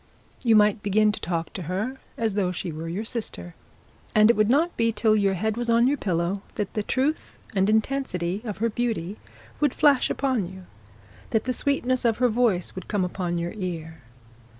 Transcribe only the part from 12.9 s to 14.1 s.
upon your ear.